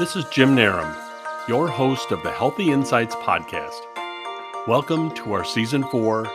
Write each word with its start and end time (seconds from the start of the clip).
This 0.00 0.16
is 0.16 0.24
Jim 0.30 0.56
Narum, 0.56 0.96
your 1.46 1.68
host 1.68 2.10
of 2.10 2.22
the 2.22 2.30
Healthy 2.30 2.70
Insights 2.70 3.14
Podcast. 3.16 3.82
Welcome 4.66 5.14
to 5.16 5.34
our 5.34 5.44
Season 5.44 5.84
4 5.84 6.26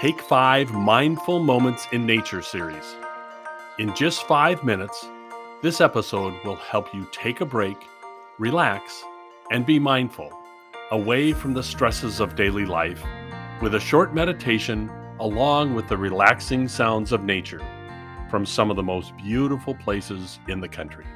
Take 0.00 0.20
5 0.20 0.72
Mindful 0.72 1.38
Moments 1.38 1.86
in 1.92 2.04
Nature 2.04 2.42
series. 2.42 2.96
In 3.78 3.94
just 3.94 4.26
five 4.26 4.64
minutes, 4.64 5.06
this 5.62 5.80
episode 5.80 6.34
will 6.44 6.56
help 6.56 6.92
you 6.92 7.06
take 7.12 7.40
a 7.40 7.46
break, 7.46 7.76
relax, 8.40 9.04
and 9.52 9.64
be 9.64 9.78
mindful 9.78 10.32
away 10.90 11.32
from 11.32 11.54
the 11.54 11.62
stresses 11.62 12.18
of 12.18 12.34
daily 12.34 12.66
life 12.66 13.04
with 13.62 13.76
a 13.76 13.80
short 13.80 14.16
meditation 14.16 14.90
along 15.20 15.74
with 15.74 15.86
the 15.86 15.96
relaxing 15.96 16.66
sounds 16.66 17.12
of 17.12 17.22
nature 17.22 17.64
from 18.28 18.44
some 18.44 18.68
of 18.68 18.74
the 18.74 18.82
most 18.82 19.16
beautiful 19.16 19.76
places 19.76 20.40
in 20.48 20.60
the 20.60 20.68
country. 20.68 21.06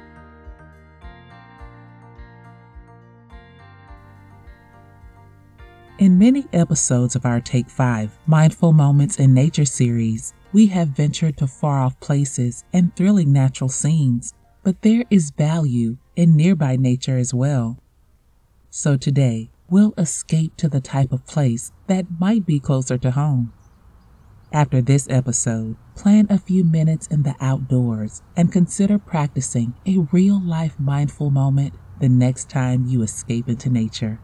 In 6.01 6.17
many 6.17 6.47
episodes 6.51 7.15
of 7.15 7.27
our 7.27 7.39
Take 7.39 7.69
5 7.69 8.17
Mindful 8.25 8.73
Moments 8.73 9.19
in 9.19 9.35
Nature 9.35 9.65
series, 9.65 10.33
we 10.51 10.65
have 10.65 10.87
ventured 10.87 11.37
to 11.37 11.45
far 11.45 11.79
off 11.79 11.99
places 11.99 12.63
and 12.73 12.95
thrilling 12.95 13.31
natural 13.31 13.69
scenes, 13.69 14.33
but 14.63 14.81
there 14.81 15.05
is 15.11 15.29
value 15.29 15.97
in 16.15 16.35
nearby 16.35 16.75
nature 16.75 17.19
as 17.19 17.35
well. 17.35 17.77
So 18.71 18.97
today, 18.97 19.51
we'll 19.69 19.93
escape 19.95 20.57
to 20.57 20.67
the 20.67 20.81
type 20.81 21.11
of 21.11 21.27
place 21.27 21.71
that 21.85 22.19
might 22.19 22.47
be 22.47 22.59
closer 22.59 22.97
to 22.97 23.11
home. 23.11 23.53
After 24.51 24.81
this 24.81 25.07
episode, 25.07 25.77
plan 25.93 26.25
a 26.31 26.39
few 26.39 26.63
minutes 26.63 27.05
in 27.05 27.21
the 27.21 27.35
outdoors 27.39 28.23
and 28.35 28.51
consider 28.51 28.97
practicing 28.97 29.75
a 29.85 29.99
real 30.11 30.41
life 30.41 30.79
mindful 30.79 31.29
moment 31.29 31.75
the 31.99 32.09
next 32.09 32.49
time 32.49 32.87
you 32.87 33.03
escape 33.03 33.47
into 33.47 33.69
nature. 33.69 34.19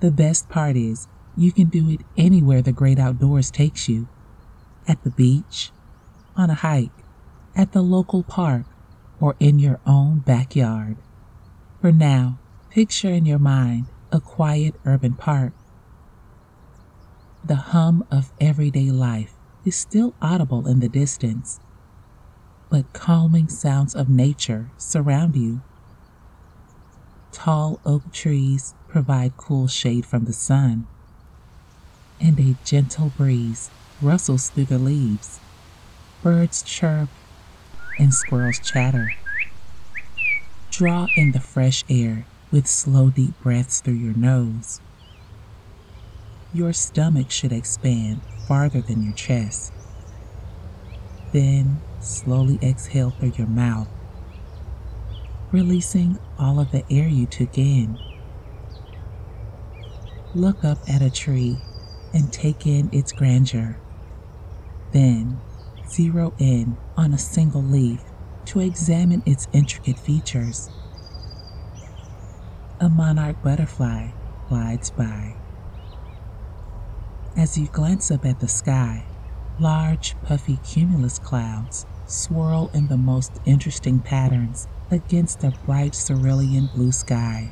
The 0.00 0.10
best 0.10 0.48
part 0.48 0.76
is, 0.76 1.08
you 1.36 1.52
can 1.52 1.68
do 1.68 1.88
it 1.90 2.00
anywhere 2.16 2.62
the 2.62 2.72
great 2.72 2.98
outdoors 2.98 3.50
takes 3.50 3.88
you 3.88 4.08
at 4.86 5.02
the 5.04 5.10
beach, 5.10 5.70
on 6.36 6.50
a 6.50 6.54
hike, 6.54 6.90
at 7.54 7.72
the 7.72 7.82
local 7.82 8.22
park, 8.22 8.64
or 9.20 9.36
in 9.38 9.58
your 9.58 9.80
own 9.86 10.18
backyard. 10.18 10.96
For 11.80 11.92
now, 11.92 12.38
picture 12.70 13.10
in 13.10 13.24
your 13.24 13.38
mind 13.38 13.86
a 14.10 14.20
quiet 14.20 14.74
urban 14.84 15.14
park. 15.14 15.52
The 17.44 17.56
hum 17.56 18.04
of 18.10 18.32
everyday 18.40 18.90
life 18.90 19.34
is 19.64 19.76
still 19.76 20.14
audible 20.20 20.66
in 20.66 20.80
the 20.80 20.88
distance, 20.88 21.60
but 22.70 22.92
calming 22.92 23.48
sounds 23.48 23.94
of 23.94 24.08
nature 24.08 24.70
surround 24.76 25.36
you. 25.36 25.60
Tall 27.30 27.80
oak 27.84 28.12
trees 28.12 28.74
provide 28.88 29.36
cool 29.36 29.66
shade 29.66 30.04
from 30.04 30.24
the 30.24 30.32
sun 30.32 30.86
and 32.22 32.38
a 32.38 32.56
gentle 32.64 33.10
breeze 33.16 33.68
rustles 34.00 34.48
through 34.48 34.66
the 34.66 34.78
leaves. 34.78 35.40
Birds 36.22 36.62
chirp 36.62 37.08
and 37.98 38.14
squirrels 38.14 38.60
chatter. 38.60 39.12
Draw 40.70 41.08
in 41.16 41.32
the 41.32 41.40
fresh 41.40 41.84
air 41.90 42.24
with 42.52 42.66
slow, 42.66 43.10
deep 43.10 43.34
breaths 43.42 43.80
through 43.80 43.94
your 43.94 44.14
nose. 44.14 44.80
Your 46.54 46.72
stomach 46.72 47.30
should 47.30 47.52
expand 47.52 48.20
farther 48.46 48.80
than 48.80 49.02
your 49.02 49.14
chest. 49.14 49.72
Then 51.32 51.80
slowly 52.00 52.58
exhale 52.62 53.10
through 53.10 53.32
your 53.36 53.46
mouth, 53.46 53.88
releasing 55.50 56.18
all 56.38 56.60
of 56.60 56.70
the 56.70 56.84
air 56.90 57.08
you 57.08 57.26
took 57.26 57.58
in. 57.58 57.98
Look 60.34 60.64
up 60.64 60.78
at 60.88 61.02
a 61.02 61.10
tree 61.10 61.58
and 62.12 62.32
take 62.32 62.66
in 62.66 62.88
its 62.92 63.12
grandeur. 63.12 63.76
Then, 64.92 65.40
zero 65.88 66.34
in 66.38 66.76
on 66.96 67.12
a 67.12 67.18
single 67.18 67.62
leaf 67.62 68.00
to 68.46 68.60
examine 68.60 69.22
its 69.24 69.48
intricate 69.52 69.98
features. 69.98 70.70
A 72.80 72.88
monarch 72.88 73.42
butterfly 73.42 74.10
glides 74.48 74.90
by. 74.90 75.36
As 77.36 77.56
you 77.56 77.66
glance 77.68 78.10
up 78.10 78.26
at 78.26 78.40
the 78.40 78.48
sky, 78.48 79.04
large, 79.58 80.14
puffy 80.22 80.58
cumulus 80.64 81.18
clouds 81.18 81.86
swirl 82.06 82.70
in 82.74 82.88
the 82.88 82.96
most 82.96 83.32
interesting 83.46 84.00
patterns 84.00 84.66
against 84.90 85.42
a 85.44 85.52
bright 85.64 85.94
cerulean 85.94 86.68
blue 86.74 86.92
sky. 86.92 87.50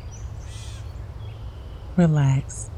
Relax 1.97 2.71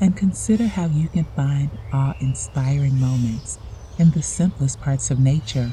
and 0.00 0.16
consider 0.16 0.66
how 0.66 0.86
you 0.86 1.08
can 1.08 1.24
find 1.36 1.70
awe 1.92 2.14
inspiring 2.20 2.98
moments 2.98 3.58
in 3.98 4.10
the 4.12 4.22
simplest 4.22 4.80
parts 4.80 5.10
of 5.10 5.18
nature 5.18 5.70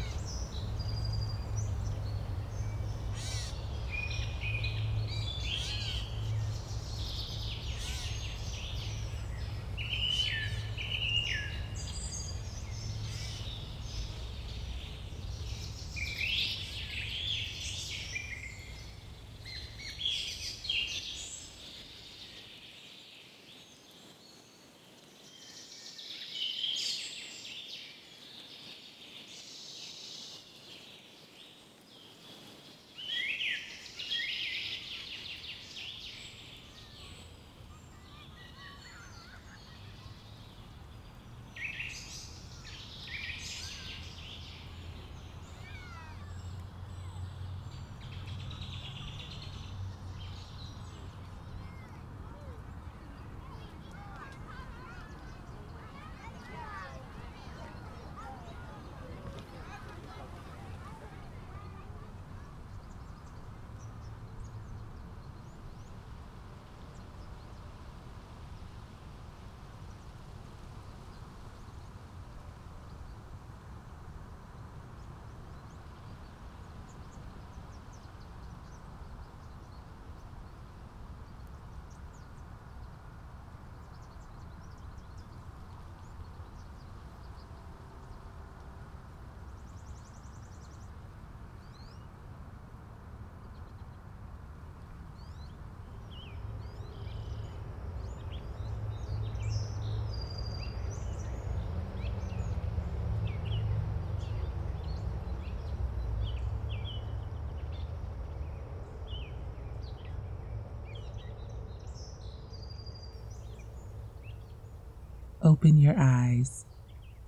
open 115.48 115.78
your 115.78 115.96
eyes 115.98 116.66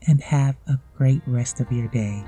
and 0.07 0.21
have 0.21 0.55
a 0.67 0.73
great 0.97 1.21
rest 1.25 1.59
of 1.59 1.71
your 1.71 1.87
day. 1.87 2.23